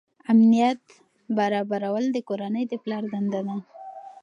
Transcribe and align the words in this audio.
امنیت 0.31 0.83
برابروي 1.37 2.05
د 2.13 2.17
کورنۍ 2.29 2.63
د 2.71 2.73
پلار 2.83 3.03
دنده 3.13 3.41
ده. 3.47 3.57